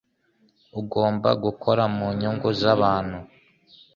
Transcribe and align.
Ugomba 0.79 1.29
gukora 1.43 1.83
mu 1.95 2.07
nyungu 2.19 2.47
zabantu. 2.59 3.17